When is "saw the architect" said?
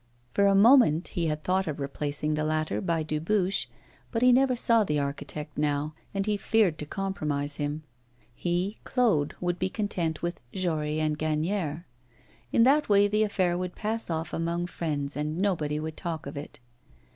4.55-5.59